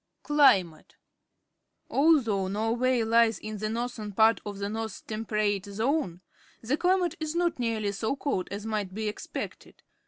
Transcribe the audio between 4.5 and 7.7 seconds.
the North Temperate Zone, the chmate is not